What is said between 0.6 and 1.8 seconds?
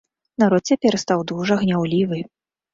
цяпер стаў дужа